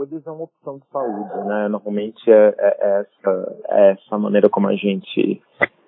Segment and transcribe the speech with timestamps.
[0.00, 1.68] Cuidas é uma opção de saúde, né?
[1.68, 5.42] Normalmente é, é, é essa, é essa maneira como a gente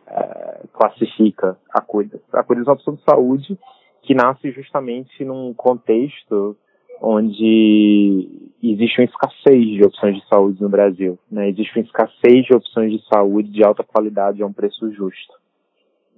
[0.06, 2.20] é, classifica a Cuidas.
[2.30, 3.58] A Cuidas é uma opção de saúde
[4.02, 6.54] que nasce justamente num contexto
[7.00, 11.18] onde existe uma escassez de opções de saúde no Brasil.
[11.30, 11.48] Né?
[11.48, 15.32] Existe uma escassez de opções de saúde de alta qualidade a um preço justo.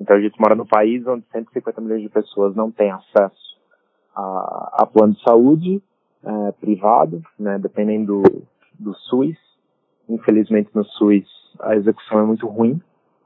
[0.00, 3.56] Então a gente mora num país onde 150 milhões de pessoas não têm acesso
[4.16, 5.80] a, a plano de saúde
[6.24, 8.42] é, privado, né, dependendo do,
[8.78, 9.36] do SUS.
[10.08, 11.24] Infelizmente no SUS
[11.60, 12.80] a execução é muito ruim,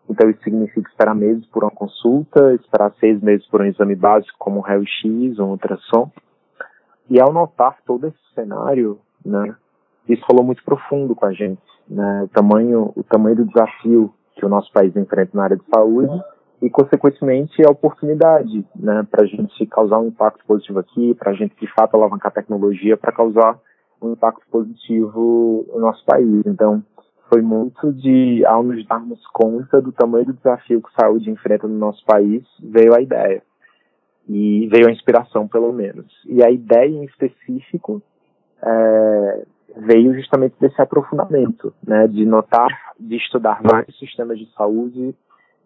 [0.08, 4.36] então isso significa esperar meses por uma consulta, esperar seis meses por um exame básico
[4.38, 6.10] como um raio-x, um ultrassom.
[7.08, 9.54] E ao notar todo esse cenário, né,
[10.08, 14.44] isso falou muito profundo com a gente, né, o tamanho, o tamanho do desafio que
[14.44, 16.22] o nosso país enfrenta na área de saúde
[16.60, 21.34] e, consequentemente, a oportunidade né, para a gente causar um impacto positivo aqui, para a
[21.34, 23.58] gente, de fato, alavancar tecnologia para causar
[24.02, 26.42] um impacto positivo no nosso país.
[26.46, 26.82] Então,
[27.32, 31.68] foi muito de, ao nos darmos conta do tamanho do desafio que a saúde enfrenta
[31.68, 33.42] no nosso país, veio a ideia.
[34.28, 36.06] E veio a inspiração, pelo menos.
[36.26, 38.02] E a ideia em específico
[38.62, 45.14] é, veio justamente desse aprofundamento, né, de notar, de estudar vários sistemas de saúde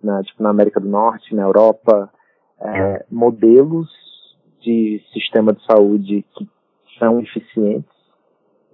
[0.02, 2.10] na, tipo na América do Norte, na Europa,
[2.60, 3.88] é, modelos
[4.60, 6.48] de sistema de saúde que
[6.98, 7.90] são eficientes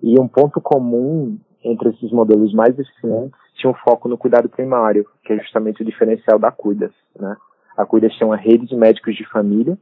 [0.03, 5.07] e um ponto comum entre esses modelos mais eficientes tinha um foco no cuidado primário,
[5.25, 7.37] que é justamente o diferencial da Cuidas, né?
[7.77, 9.77] A Cuidas tem uma rede de médicos de família,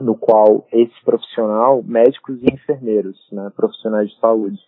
[0.00, 4.58] no qual esse profissional, médicos e enfermeiros, né, profissionais de saúde,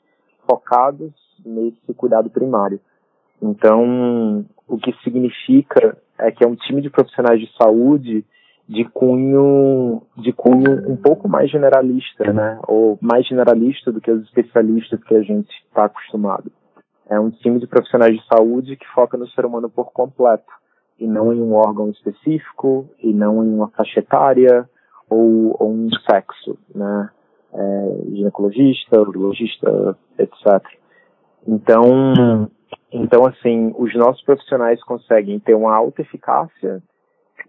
[0.49, 1.13] focados
[1.45, 2.81] nesse cuidado primário.
[3.43, 8.25] Então, o que significa é que é um time de profissionais de saúde
[8.69, 12.61] de cunho de cunho um pouco mais generalista, né?
[12.69, 16.53] Ou mais generalista do que os especialistas que a gente está acostumado.
[17.09, 20.53] É um time de profissionais de saúde que foca no ser humano por completo
[21.01, 24.69] e não em um órgão específico e não em uma faixa etária
[25.09, 27.11] ou, ou um sexo, né?
[27.53, 30.65] É, ginecologista, urologista, etc.
[31.49, 32.49] Então,
[32.93, 36.83] então, assim, os nossos profissionais conseguem ter uma alta eficácia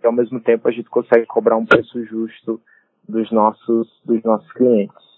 [0.01, 2.61] e, ao mesmo tempo, a gente consegue cobrar um preço justo
[3.07, 5.11] dos nossos, dos nossos clientes.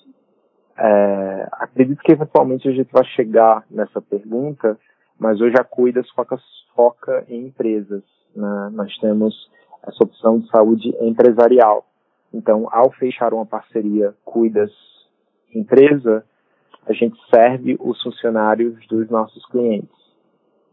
[0.77, 4.77] É, acredito que, eventualmente, a gente vai chegar nessa pergunta,
[5.19, 6.37] mas hoje a Cuidas foca,
[6.75, 8.03] foca em empresas.
[8.35, 8.69] Né?
[8.71, 9.49] Nós temos
[9.85, 11.85] essa opção de saúde empresarial.
[12.33, 14.71] Então, ao fechar uma parceria Cuidas
[15.53, 16.25] empresa,
[16.87, 20.02] a gente serve os funcionários dos nossos clientes.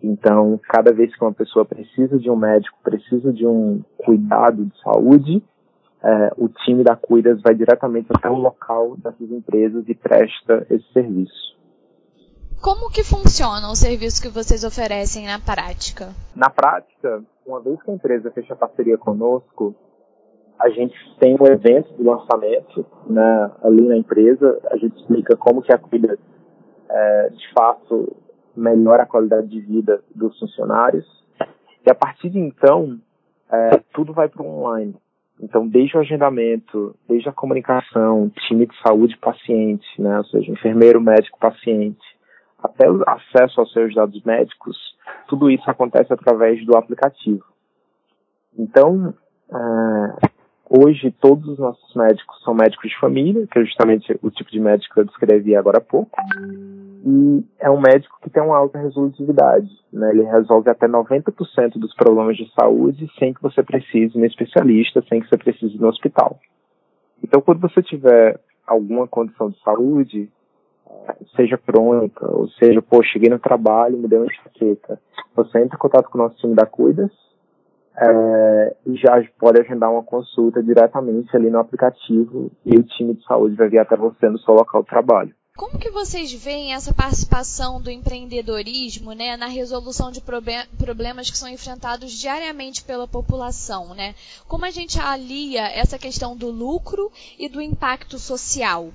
[0.03, 4.81] Então, cada vez que uma pessoa precisa de um médico, precisa de um cuidado de
[4.83, 5.43] saúde,
[6.03, 10.91] é, o time da Cuidas vai diretamente até o local dessas empresas e presta esse
[10.93, 11.51] serviço.
[12.63, 16.09] Como que funciona o serviço que vocês oferecem na prática?
[16.35, 19.75] Na prática, uma vez que a empresa fecha parceria conosco,
[20.59, 25.63] a gente tem um evento de lançamento né, ali na empresa, a gente explica como
[25.63, 26.19] que a Cuidas
[26.89, 28.15] é, de fato
[28.57, 31.07] melhora a qualidade de vida dos funcionários.
[31.87, 32.99] E a partir de então,
[33.51, 34.95] é, tudo vai para o online.
[35.43, 41.01] Então, desde o agendamento, desde a comunicação, time de saúde paciente, né, ou seja, enfermeiro,
[41.01, 42.05] médico, paciente,
[42.63, 44.77] até o acesso aos seus dados médicos,
[45.29, 47.45] tudo isso acontece através do aplicativo.
[48.59, 49.15] Então,
[49.51, 50.29] é,
[50.73, 54.61] Hoje, todos os nossos médicos são médicos de família, que é justamente o tipo de
[54.61, 56.17] médico que eu descrevi agora há pouco.
[57.05, 59.69] E é um médico que tem uma alta resolutividade.
[59.93, 60.11] Né?
[60.11, 65.03] Ele resolve até 90% dos problemas de saúde sem que você precise de um especialista,
[65.09, 66.39] sem que você precise ir no hospital.
[67.23, 70.31] Então, quando você tiver alguma condição de saúde,
[71.37, 74.99] seja crônica, ou seja, pô, cheguei no trabalho, me deu uma enxaqueca,
[75.35, 77.11] você entra em contato com o nosso time da Cuidas,
[77.97, 83.57] é, já pode agendar uma consulta diretamente ali no aplicativo e o time de saúde
[83.57, 85.35] vai vir até você no seu local de trabalho.
[85.61, 91.51] Como que vocês veem essa participação do empreendedorismo né, na resolução de problemas que são
[91.51, 93.95] enfrentados diariamente pela população?
[93.95, 94.15] Né?
[94.49, 98.89] Como a gente alia essa questão do lucro e do impacto social?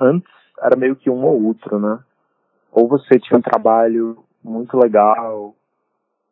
[0.00, 0.30] Antes
[0.62, 1.98] era meio que um ou outro, né?
[2.70, 5.52] Ou você tinha um trabalho muito legal,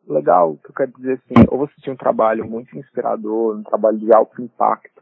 [0.07, 3.97] legal, que eu quero dizer assim, ou você tinha um trabalho muito inspirador, um trabalho
[3.97, 4.94] de alto impacto,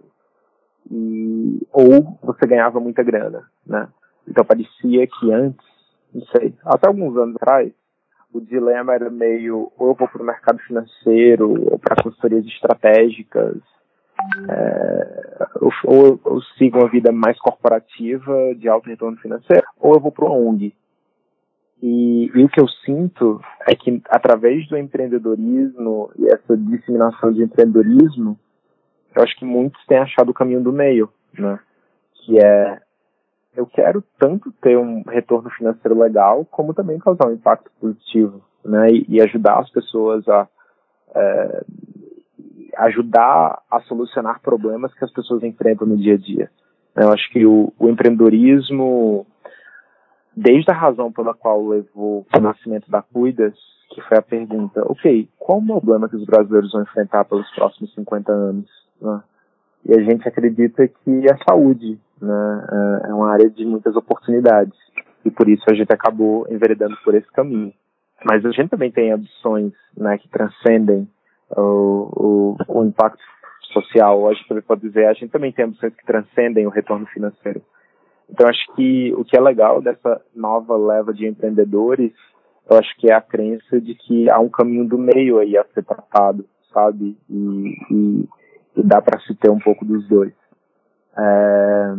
[0.92, 3.88] e, ou você ganhava muita grana, né?
[4.28, 5.66] Então parecia que antes,
[6.14, 7.72] não sei, até alguns anos atrás,
[8.34, 13.58] o dilema era meio, ou eu vou para o mercado financeiro, ou para consultorias estratégicas,
[14.50, 15.48] É,
[15.84, 20.26] ou eu sigo uma vida mais corporativa, de alto retorno financeiro, ou eu vou para
[20.26, 20.74] uma ONG.
[21.82, 27.44] E, e, o que eu sinto é que, através do empreendedorismo e essa disseminação de
[27.44, 28.40] empreendedorismo,
[29.16, 31.60] eu acho que muitos têm achado o caminho do meio, né?
[32.14, 32.82] Que é,
[33.56, 38.90] eu quero tanto ter um retorno financeiro legal, como também causar um impacto positivo, né?
[38.90, 40.48] E, e ajudar as pessoas a
[41.16, 41.64] é,
[42.78, 46.50] ajudar a solucionar problemas que as pessoas enfrentam no dia a dia.
[46.96, 49.28] Eu acho que o, o empreendedorismo
[50.36, 53.54] desde a razão pela qual levou o nascimento da Cuidas,
[53.90, 57.94] que foi a pergunta, ok, qual o problema que os brasileiros vão enfrentar pelos próximos
[57.94, 58.83] 50 anos?
[59.04, 59.22] Né?
[59.86, 62.68] E a gente acredita que a saúde né,
[63.06, 64.74] é, é uma área de muitas oportunidades.
[65.26, 67.74] E por isso a gente acabou enveredando por esse caminho.
[68.26, 71.08] Mas a gente também tem ambições né, que transcendem
[71.50, 73.22] o, o, o impacto
[73.74, 74.34] social.
[74.34, 77.62] Gente também pode dizer, a gente também tem ambições que transcendem o retorno financeiro.
[78.30, 82.14] Então, acho que o que é legal dessa nova leva de empreendedores,
[82.70, 85.66] eu acho que é a crença de que há um caminho do meio aí a
[85.74, 87.18] ser tratado, sabe?
[87.30, 88.30] E, e
[88.78, 90.34] dá para se ter um pouco dos dois.
[91.18, 91.94] É,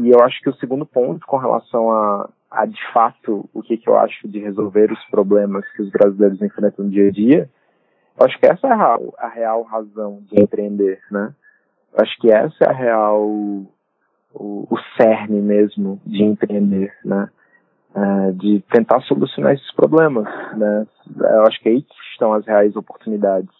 [0.00, 3.76] e eu acho que o segundo ponto, com relação a, a de fato o que,
[3.76, 7.50] que eu acho de resolver os problemas que os brasileiros enfrentam no dia a dia,
[8.18, 11.34] eu acho que essa é a, a real razão de empreender, né?
[11.92, 13.20] Eu acho que essa é a real
[14.34, 17.28] o, o cerne mesmo de empreender, né?
[17.94, 20.26] Uh, de tentar solucionar esses problemas,
[20.56, 20.86] né?
[21.16, 23.50] Eu acho que aí estão as reais oportunidades.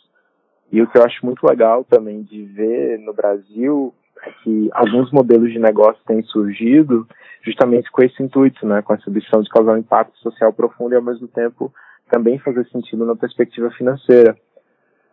[0.73, 5.13] E o que eu acho muito legal também de ver no Brasil é que alguns
[5.13, 7.07] modelos de negócio têm surgido
[7.43, 8.81] justamente com esse intuito, né?
[8.81, 11.71] Com essa ambição de causar um impacto social profundo e ao mesmo tempo
[12.11, 14.35] também fazer sentido na perspectiva financeira.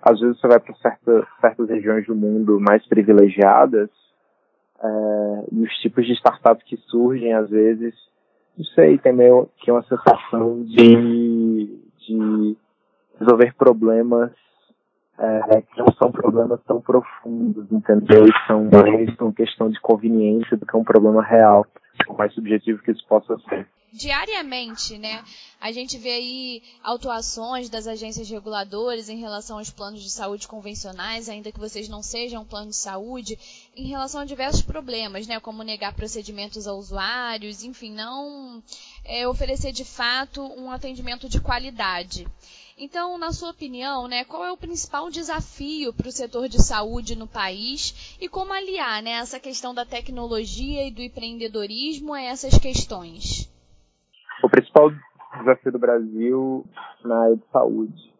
[0.02, 3.90] Às vezes você vai para certa, certas regiões do mundo mais privilegiadas
[4.82, 7.94] é, e os tipos de startups que surgem, às vezes,
[8.58, 12.58] não sei, tem meio que uma sensação de, de
[13.20, 14.32] resolver problemas
[15.20, 18.26] é, que não são problemas tão profundos, entendeu?
[18.26, 21.66] E são mais uma questão de conveniência do que um problema real,
[22.06, 25.24] por mais subjetivo que isso possa ser diariamente, né?
[25.60, 31.28] A gente vê aí autuações das agências reguladoras em relação aos planos de saúde convencionais,
[31.28, 33.38] ainda que vocês não sejam um plano de saúde,
[33.76, 35.40] em relação a diversos problemas, né?
[35.40, 38.62] Como negar procedimentos a usuários, enfim, não
[39.04, 42.28] é, oferecer de fato um atendimento de qualidade.
[42.80, 47.16] Então, na sua opinião, né, qual é o principal desafio para o setor de saúde
[47.16, 52.58] no país e como aliar né, essa questão da tecnologia e do empreendedorismo a essas
[52.58, 53.50] questões?
[54.44, 54.92] o principal
[55.40, 56.66] desafio do Brasil
[57.04, 58.14] na área de saúde.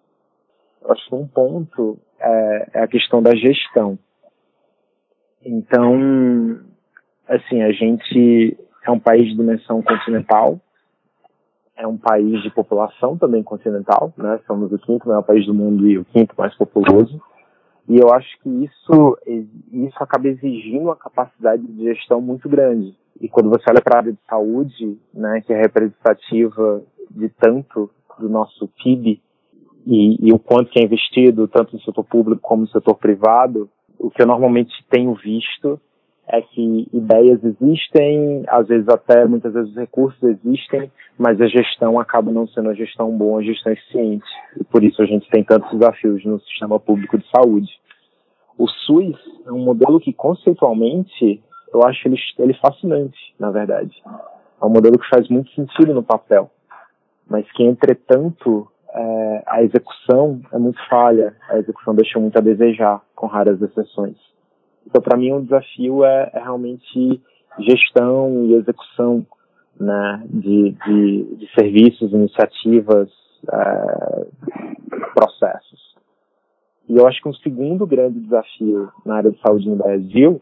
[0.82, 3.98] Eu acho que um ponto é, é a questão da gestão.
[5.44, 6.60] Então,
[7.28, 10.60] assim, a gente é um país de dimensão continental,
[11.80, 14.40] é um país de população também continental, né?
[14.46, 17.22] Somos o quinto maior país do mundo e o quinto mais populoso.
[17.88, 19.18] E eu acho que isso,
[19.72, 22.94] isso acaba exigindo uma capacidade de gestão muito grande.
[23.20, 27.90] E quando você olha para a área de saúde, né, que é representativa de tanto
[28.20, 29.22] do nosso PIB
[29.88, 33.70] e, e o quanto que é investido tanto no setor público como no setor privado,
[33.98, 35.80] o que eu normalmente tenho visto
[36.32, 42.00] é que ideias existem, às vezes até muitas vezes os recursos existem, mas a gestão
[42.00, 44.30] acaba não sendo uma gestão boa, uma gestão eficiente.
[44.60, 47.70] E por isso a gente tem tantos desafios no sistema público de saúde.
[48.58, 49.18] O SUS
[49.48, 51.42] é um modelo que conceitualmente
[51.74, 53.92] eu acho ele, ele fascinante, na verdade.
[54.62, 56.52] É um modelo que faz muito sentido no papel,
[57.28, 63.02] mas que entretanto é, a execução é muito falha, a execução deixa muito a desejar,
[63.16, 64.29] com raras exceções.
[64.90, 67.22] Então, para mim, um desafio é, é, realmente
[67.60, 69.26] gestão e execução
[69.80, 73.10] né, de, de, de serviços, iniciativas,
[73.54, 74.26] é,
[75.14, 75.96] processos.
[76.88, 80.42] E eu acho que um segundo grande desafio na área de saúde no Brasil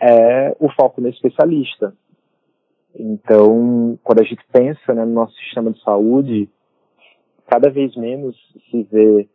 [0.00, 1.92] é o foco no especialista.
[2.94, 6.48] Então, quando a gente pensa né, no nosso sistema de saúde,
[7.48, 8.36] cada vez menos
[8.70, 9.28] se vê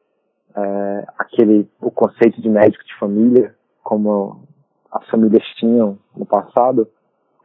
[0.55, 3.53] é, aquele o conceito de médico de família
[3.83, 4.47] como
[4.91, 6.87] as famílias tinham no passado,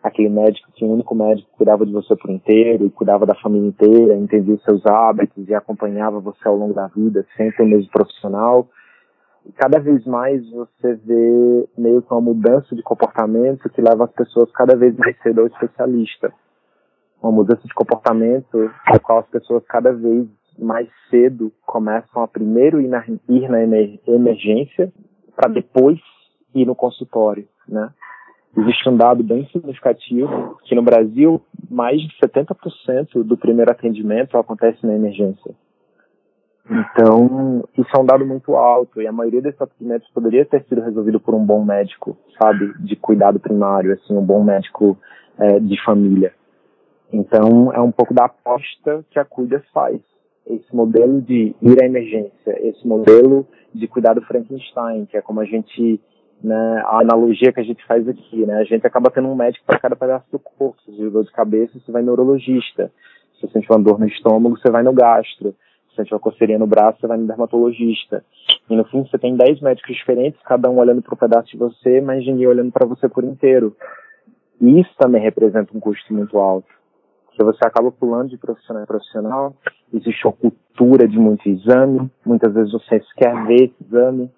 [0.03, 3.69] aquele médico que o único médico cuidava de você por inteiro e cuidava da família
[3.69, 7.91] inteira, entendia os seus hábitos e acompanhava você ao longo da vida, sempre o mesmo
[7.91, 8.69] profissional.
[9.47, 14.13] E cada vez mais você vê meio que uma mudança de comportamento que leva as
[14.13, 16.33] pessoas cada vez mais cedo ao especialista.
[17.23, 20.29] Uma mudança de comportamento na qual as pessoas cada vez
[20.59, 23.63] mais cedo começam a primeiro ir na, ir na
[24.07, 24.93] emergência
[25.35, 25.99] para depois
[26.55, 27.91] e no consultório, né?
[28.57, 31.41] Existe um dado bem significativo que no Brasil
[31.71, 35.55] mais de 70% do primeiro atendimento acontece na emergência.
[36.71, 40.83] Então, isso é um dado muito alto e a maioria desses atendimentos poderia ter sido
[40.83, 44.99] resolvido por um bom médico, sabe, de cuidado primário, assim, um bom médico
[45.39, 46.35] é, de família.
[47.11, 49.99] Então, é um pouco da aposta que a Cuidas faz.
[50.47, 55.45] Esse modelo de ir à emergência, esse modelo de cuidado Frankenstein, que é como a
[55.45, 56.01] gente,
[56.43, 59.65] né, a analogia que a gente faz aqui, né, a gente acaba tendo um médico
[59.67, 60.81] para cada pedaço do corpo.
[60.83, 62.91] Se você dor de cabeça, você vai no neurologista.
[63.35, 65.53] Se você sente uma dor no estômago, você vai no gastro.
[65.53, 68.25] Se você sente uma coceirinha no braço, você vai no dermatologista.
[68.69, 71.57] E no fim, você tem 10 médicos diferentes, cada um olhando para um pedaço de
[71.57, 73.77] você, mas ninguém olhando para você por inteiro.
[74.61, 76.79] E isso também representa um custo muito alto
[77.39, 79.55] porque você acaba pulando de profissional em profissional,
[79.95, 84.29] existe uma cultura de muito exame, muitas vezes você sequer vê esse exame.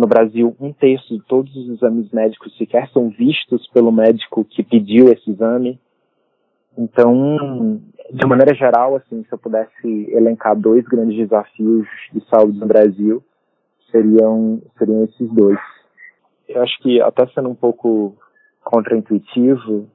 [0.00, 4.62] No Brasil, um terço de todos os exames médicos sequer são vistos pelo médico que
[4.62, 5.78] pediu esse exame.
[6.78, 7.78] Então,
[8.10, 13.22] de maneira geral, assim, se eu pudesse elencar dois grandes desafios de saúde no Brasil,
[13.90, 15.58] seriam, seriam esses dois.
[16.48, 18.16] Eu acho que, até sendo um pouco
[18.64, 19.86] contraintuitivo,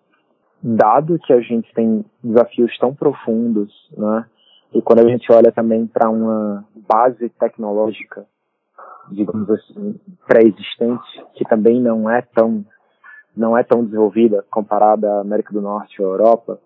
[0.62, 4.28] dado que a gente tem desafios tão profundos, né?
[4.72, 8.28] E quando a gente olha também para uma base tecnológica,
[9.12, 12.66] digamos assim, pré-existente, que também não é tão
[13.36, 16.58] não é tão desenvolvida comparada à América do Norte ou à Europa,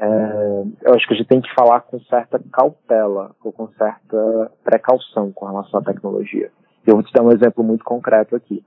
[0.00, 4.50] é, eu acho que a gente tem que falar com certa cautela ou com certa
[4.64, 6.50] precaução com relação à tecnologia.
[6.86, 8.64] Eu vou te dar um exemplo muito concreto aqui.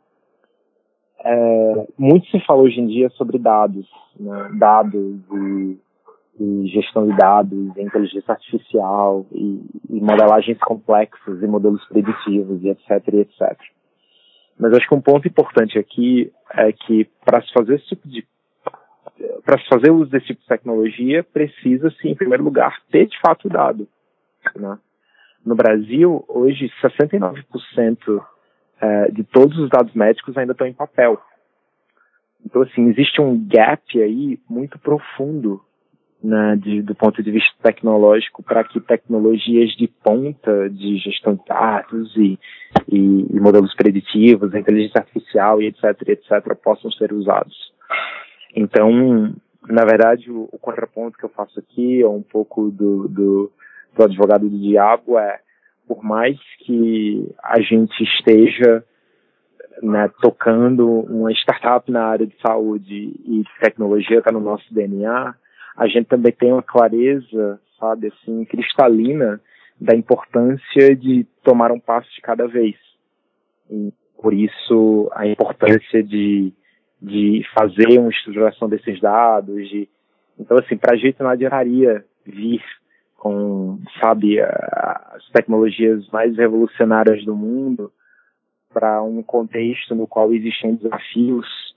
[1.25, 3.87] É, muito se fala hoje em dia sobre dados,
[4.19, 4.51] né?
[4.59, 5.79] dados e,
[6.39, 12.69] e, gestão de dados, e inteligência artificial e, e, modelagens complexas e modelos preditivos e
[12.69, 13.59] etc e etc.
[14.59, 18.25] Mas acho que um ponto importante aqui é que para se fazer esse tipo de
[19.45, 23.47] para se fazer uso desse tipo de tecnologia precisa-se em primeiro lugar ter de fato
[23.47, 23.87] dado.
[24.55, 24.77] Né?
[25.45, 28.25] No Brasil hoje 69%
[28.81, 31.21] é, de todos os dados médicos ainda estão em papel.
[32.45, 35.61] Então, assim, existe um gap aí muito profundo
[36.23, 41.43] né, de, do ponto de vista tecnológico para que tecnologias de ponta de gestão de
[41.45, 42.39] dados e,
[42.89, 47.73] e, e, modelos preditivos, inteligência artificial e etc, etc, possam ser usados.
[48.55, 49.33] Então,
[49.67, 53.51] na verdade, o, o contraponto que eu faço aqui é um pouco do, do,
[53.93, 55.39] do advogado do diabo é
[55.85, 58.83] por mais que a gente esteja
[59.81, 65.35] né, tocando uma startup na área de saúde e tecnologia está no nosso DNA,
[65.75, 69.41] a gente também tem uma clareza, sabe, assim, cristalina
[69.79, 72.75] da importância de tomar um passo de cada vez.
[73.69, 76.53] E por isso a importância de,
[77.01, 79.89] de fazer uma estruturação desses dados, de,
[80.39, 82.63] então assim, para a gente não adiantaria vir
[83.17, 87.91] com, sabe, as tecnologias mais revolucionárias do mundo
[88.73, 91.72] para um contexto no qual existem desafios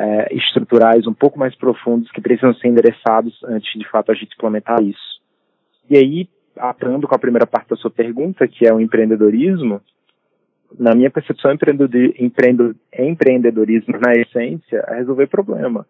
[0.00, 4.34] é, estruturais um pouco mais profundos que precisam ser endereçados antes de fato a gente
[4.34, 5.20] implementar isso.
[5.90, 6.26] E aí,
[6.56, 9.82] atando com a primeira parte da sua pergunta, que é o empreendedorismo,
[10.78, 15.84] na minha percepção, empreendedorismo na essência é resolver problema.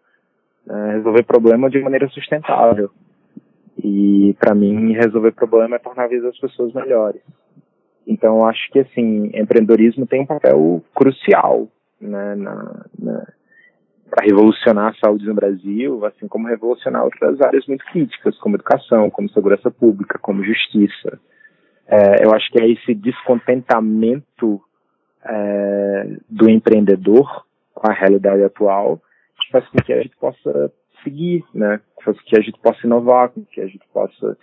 [0.69, 2.91] É resolver problema de maneira sustentável.
[3.81, 7.21] E para mim, resolver problema é tornar a vida das pessoas melhores.
[8.05, 11.69] Então, acho que assim, empreendedorismo tem um papel crucial
[12.01, 13.27] né, na, na
[14.11, 19.09] para revolucionar a saúde no Brasil, assim como revolucionar outras áreas muito críticas, como educação,
[19.09, 21.17] como segurança pública, como justiça.
[21.87, 24.61] É, eu acho que é esse descontentamento
[25.23, 29.01] é, do empreendedor com a realidade atual
[29.39, 30.71] que faz com que a gente possa
[31.03, 31.79] seguir, né?
[32.27, 34.37] Que a gente possa inovar, que a gente possa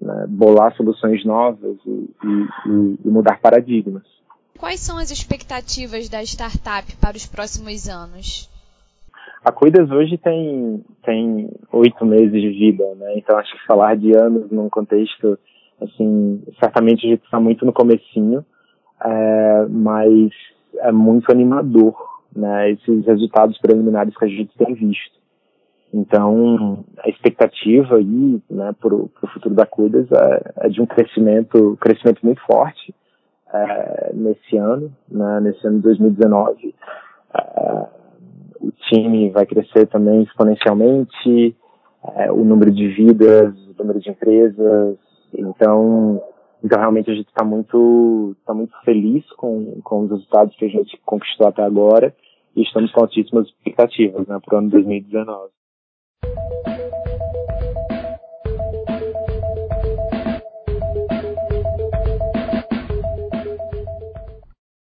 [0.00, 1.90] né, bolar soluções novas e,
[2.24, 4.04] e, e mudar paradigmas.
[4.58, 8.51] Quais são as expectativas da startup para os próximos anos?
[9.44, 13.14] A Cuidas hoje tem tem oito meses de vida, né?
[13.16, 15.38] Então acho que falar de anos num contexto
[15.80, 18.44] assim, certamente a gente está muito no comecinho,
[19.04, 20.30] é, mas
[20.78, 21.94] é muito animador,
[22.34, 22.70] né?
[22.70, 25.20] Esses resultados preliminares que a gente tem visto.
[25.92, 31.76] Então, a expectativa aí, né, para o futuro da Cuidas é, é, de um crescimento,
[31.78, 32.94] crescimento muito forte
[33.52, 36.74] é, nesse ano, né, nesse ano de 2019.
[37.34, 37.86] É,
[38.62, 41.56] o time vai crescer também exponencialmente,
[42.16, 44.96] é, o número de vidas, o número de empresas.
[45.34, 46.22] Então,
[46.62, 50.68] então realmente a gente está muito, tá muito feliz com, com os resultados que a
[50.68, 52.14] gente conquistou até agora
[52.54, 55.50] e estamos com altíssimas expectativas né, para o ano 2019.